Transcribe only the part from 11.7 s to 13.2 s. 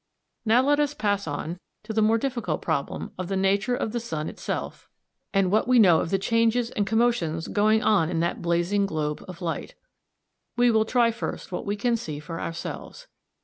can see for ourselves.